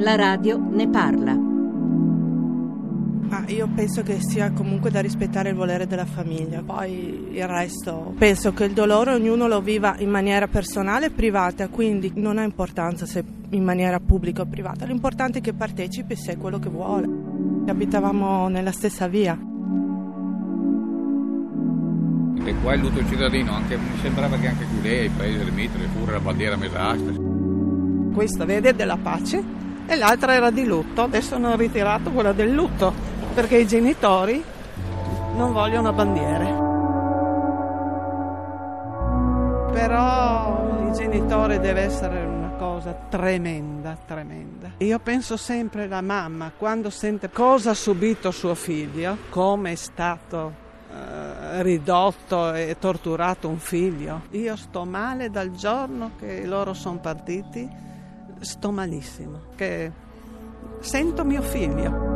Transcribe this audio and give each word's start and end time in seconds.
La 0.00 0.14
radio 0.14 0.58
ne 0.58 0.88
parla. 0.88 1.34
Ma 3.28 3.44
io 3.48 3.68
penso 3.74 4.02
che 4.02 4.18
sia 4.22 4.50
comunque 4.50 4.90
da 4.90 5.00
rispettare 5.00 5.50
il 5.50 5.54
volere 5.54 5.86
della 5.86 6.06
famiglia, 6.06 6.62
poi 6.62 7.28
il 7.32 7.46
resto 7.46 8.14
penso 8.16 8.54
che 8.54 8.64
il 8.64 8.72
dolore 8.72 9.12
ognuno 9.12 9.46
lo 9.46 9.60
viva 9.60 9.96
in 9.98 10.08
maniera 10.08 10.48
personale 10.48 11.06
e 11.06 11.10
privata, 11.10 11.68
quindi 11.68 12.12
non 12.14 12.38
ha 12.38 12.44
importanza 12.44 13.04
se 13.04 13.22
in 13.50 13.62
maniera 13.62 14.00
pubblica 14.00 14.40
o 14.40 14.46
privata, 14.46 14.86
l'importante 14.86 15.40
è 15.40 15.42
che 15.42 15.52
partecipi 15.52 16.16
se 16.16 16.32
è 16.32 16.38
quello 16.38 16.58
che 16.58 16.70
vuole. 16.70 17.06
Abitavamo 17.66 18.48
nella 18.48 18.72
stessa 18.72 19.06
via. 19.06 19.38
E 22.42 22.54
qua 22.62 22.72
il 22.72 22.80
lutto 22.80 23.06
cittadino, 23.06 23.52
anche, 23.52 23.76
mi 23.76 23.98
sembrava 24.00 24.38
che 24.38 24.48
anche 24.48 24.64
qui 24.64 24.80
lei, 24.80 25.00
ai 25.00 25.10
paesi 25.14 25.44
limitrofi, 25.44 25.86
pure 25.98 26.12
la 26.12 26.20
bandiera 26.20 26.56
mesastra. 26.56 27.12
Questa 28.14 28.46
vede 28.46 28.74
della 28.74 28.96
pace 28.96 29.60
e 29.90 29.96
l'altra 29.96 30.34
era 30.34 30.50
di 30.50 30.64
lutto, 30.64 31.02
adesso 31.02 31.34
hanno 31.34 31.56
ritirato 31.56 32.12
quella 32.12 32.30
del 32.30 32.52
lutto 32.52 32.94
perché 33.34 33.56
i 33.56 33.66
genitori 33.66 34.40
non 35.34 35.52
vogliono 35.52 35.92
bandiere. 35.92 36.44
Però 39.72 40.84
il 40.86 40.92
genitore 40.92 41.58
deve 41.58 41.80
essere 41.80 42.24
una 42.24 42.50
cosa 42.50 42.92
tremenda, 43.08 43.98
tremenda. 44.06 44.70
Io 44.78 44.98
penso 45.00 45.36
sempre 45.36 45.84
alla 45.86 46.02
mamma 46.02 46.52
quando 46.56 46.88
sente 46.88 47.28
cosa 47.28 47.70
ha 47.70 47.74
subito 47.74 48.30
suo 48.30 48.54
figlio, 48.54 49.16
come 49.28 49.72
è 49.72 49.74
stato 49.74 50.52
eh, 50.92 51.62
ridotto 51.64 52.52
e 52.52 52.76
torturato 52.78 53.48
un 53.48 53.58
figlio. 53.58 54.22
Io 54.30 54.54
sto 54.54 54.84
male 54.84 55.30
dal 55.30 55.50
giorno 55.50 56.12
che 56.16 56.46
loro 56.46 56.74
sono 56.74 56.98
partiti, 56.98 57.88
sto 58.40 58.70
malissimo, 58.70 59.40
che 59.54 59.92
sento 60.80 61.24
mio 61.24 61.42
figlio. 61.42 62.08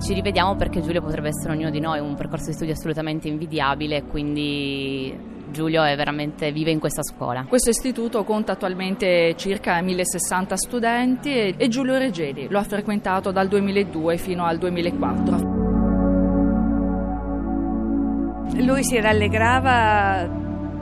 Ci 0.00 0.14
rivediamo 0.14 0.56
perché 0.56 0.80
Giulio 0.80 1.00
potrebbe 1.00 1.28
essere 1.28 1.52
ognuno 1.52 1.70
di 1.70 1.80
noi, 1.80 2.00
un 2.00 2.14
percorso 2.14 2.46
di 2.46 2.54
studio 2.54 2.72
assolutamente 2.72 3.28
invidiabile, 3.28 4.02
quindi 4.04 5.16
Giulio 5.50 5.84
è 5.84 5.94
veramente 5.94 6.50
vive 6.50 6.72
in 6.72 6.80
questa 6.80 7.02
scuola. 7.02 7.44
Questo 7.44 7.70
istituto 7.70 8.24
conta 8.24 8.52
attualmente 8.52 9.34
circa 9.36 9.80
1060 9.80 10.56
studenti 10.56 11.54
e 11.56 11.68
Giulio 11.68 11.98
Regedi 11.98 12.48
lo 12.48 12.58
ha 12.58 12.64
frequentato 12.64 13.30
dal 13.30 13.46
2002 13.46 14.16
fino 14.16 14.44
al 14.44 14.58
2004. 14.58 15.60
Lui 18.64 18.82
si 18.82 19.00
rallegrava 19.00 20.28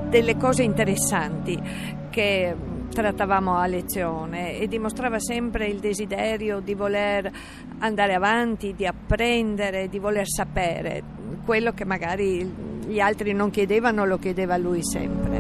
delle 0.09 0.37
cose 0.37 0.63
interessanti 0.63 1.99
che 2.21 2.55
trattavamo 2.91 3.57
a 3.57 3.67
lezione 3.67 4.59
e 4.59 4.69
dimostrava 4.69 5.19
sempre 5.19 5.69
il 5.69 5.79
desiderio 5.79 6.61
di 6.61 6.75
voler 6.75 7.33
andare 7.79 8.13
avanti, 8.15 8.75
di 8.75 8.85
apprendere, 8.85 9.89
di 9.89 9.99
voler 9.99 10.29
sapere. 10.29 11.03
Quello 11.47 11.73
che 11.73 11.87
magari 11.87 12.45
gli 12.87 13.01
altri 13.01 13.33
non 13.33 13.49
chiedevano 13.49 14.05
lo 14.05 14.19
chiedeva 14.19 14.59
lui 14.59 14.85
sempre. 14.85 15.39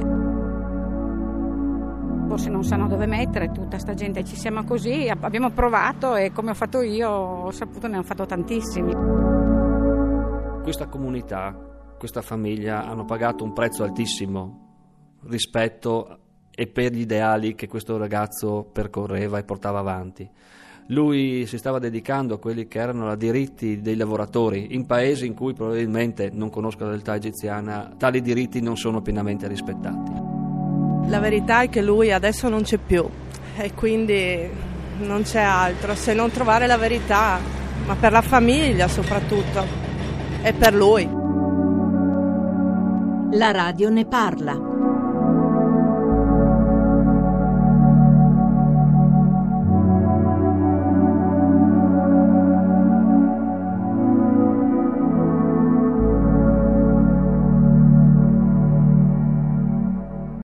Forse 2.28 2.48
non 2.48 2.64
sanno 2.64 2.88
dove 2.88 3.04
mettere 3.04 3.50
tutta 3.52 3.78
sta 3.78 3.92
gente, 3.92 4.24
ci 4.24 4.36
siamo 4.36 4.64
così, 4.64 5.10
abbiamo 5.10 5.50
provato 5.50 6.14
e 6.14 6.32
come 6.32 6.52
ho 6.52 6.54
fatto 6.54 6.80
io 6.80 7.10
ho 7.10 7.50
saputo 7.50 7.88
ne 7.88 7.94
hanno 7.96 8.04
fatto 8.04 8.24
tantissimi. 8.24 8.92
Questa 10.62 10.86
comunità 10.86 11.68
questa 11.98 12.22
famiglia 12.22 12.86
hanno 12.86 13.04
pagato 13.04 13.44
un 13.44 13.52
prezzo 13.52 13.82
altissimo 13.82 15.18
rispetto 15.24 16.29
e 16.54 16.66
per 16.66 16.92
gli 16.92 17.00
ideali 17.00 17.54
che 17.54 17.68
questo 17.68 17.96
ragazzo 17.96 18.68
percorreva 18.70 19.38
e 19.38 19.44
portava 19.44 19.78
avanti. 19.78 20.28
Lui 20.86 21.46
si 21.46 21.56
stava 21.56 21.78
dedicando 21.78 22.34
a 22.34 22.38
quelli 22.38 22.66
che 22.66 22.80
erano 22.80 23.12
i 23.12 23.16
diritti 23.16 23.80
dei 23.80 23.94
lavoratori 23.94 24.74
in 24.74 24.86
paesi 24.86 25.24
in 25.24 25.34
cui 25.34 25.52
probabilmente, 25.52 26.30
non 26.32 26.50
conosco 26.50 26.82
la 26.82 26.90
realtà 26.90 27.14
egiziana, 27.14 27.92
tali 27.96 28.20
diritti 28.20 28.60
non 28.60 28.76
sono 28.76 29.00
pienamente 29.00 29.46
rispettati. 29.46 30.12
La 31.08 31.20
verità 31.20 31.62
è 31.62 31.68
che 31.68 31.80
lui 31.80 32.12
adesso 32.12 32.48
non 32.48 32.62
c'è 32.62 32.78
più 32.78 33.08
e 33.56 33.72
quindi 33.74 34.48
non 35.00 35.22
c'è 35.22 35.40
altro 35.40 35.94
se 35.94 36.12
non 36.12 36.30
trovare 36.30 36.66
la 36.66 36.76
verità, 36.76 37.38
ma 37.86 37.94
per 37.94 38.10
la 38.10 38.22
famiglia 38.22 38.88
soprattutto 38.88 39.64
e 40.42 40.52
per 40.52 40.74
lui. 40.74 41.08
La 43.32 43.52
radio 43.52 43.90
ne 43.90 44.06
parla. 44.06 44.69